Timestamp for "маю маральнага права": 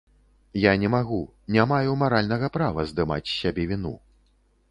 1.73-2.85